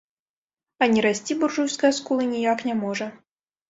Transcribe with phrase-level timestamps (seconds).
[0.85, 3.15] А не расці буржуйская скула ніяк не можа.